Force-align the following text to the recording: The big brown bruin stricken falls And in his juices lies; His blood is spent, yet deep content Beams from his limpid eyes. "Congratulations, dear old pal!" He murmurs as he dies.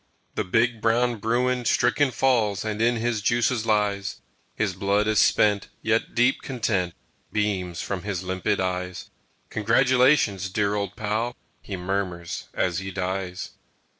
The 0.33 0.43
big 0.43 0.81
brown 0.81 1.17
bruin 1.17 1.63
stricken 1.65 2.09
falls 2.09 2.65
And 2.65 2.81
in 2.81 2.95
his 2.95 3.21
juices 3.21 3.67
lies; 3.67 4.19
His 4.55 4.73
blood 4.73 5.05
is 5.07 5.19
spent, 5.19 5.67
yet 5.83 6.15
deep 6.15 6.41
content 6.41 6.95
Beams 7.31 7.83
from 7.83 8.01
his 8.01 8.23
limpid 8.23 8.59
eyes. 8.59 9.11
"Congratulations, 9.51 10.49
dear 10.49 10.73
old 10.73 10.95
pal!" 10.95 11.35
He 11.61 11.77
murmurs 11.77 12.49
as 12.55 12.79
he 12.79 12.89
dies. 12.89 13.51